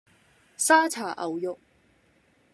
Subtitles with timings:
[0.57, 1.59] 沙茶牛肉